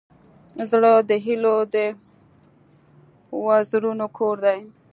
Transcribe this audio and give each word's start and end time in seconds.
زړه 0.71 0.93
د 1.09 1.11
هيلو 1.25 1.57
د 1.73 1.75
وزرونو 3.45 4.05
کور 4.17 4.35
دی. 4.45 4.59